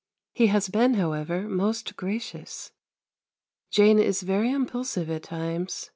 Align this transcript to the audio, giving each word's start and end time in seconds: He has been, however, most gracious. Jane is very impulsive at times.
He 0.33 0.47
has 0.47 0.67
been, 0.67 0.95
however, 0.95 1.43
most 1.47 1.95
gracious. 1.95 2.71
Jane 3.69 3.99
is 3.99 4.23
very 4.23 4.51
impulsive 4.51 5.11
at 5.11 5.21
times. 5.21 5.89